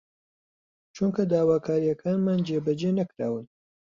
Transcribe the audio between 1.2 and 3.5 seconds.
داواکارییەکانمان جێبەجێ نەکراون